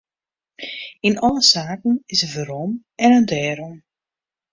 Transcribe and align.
Yn 1.07 1.15
alle 1.27 1.43
saken 1.53 1.93
is 2.13 2.21
in 2.25 2.31
wêrom 2.35 2.71
en 3.03 3.15
in 3.19 3.27
dêrom. 3.31 3.75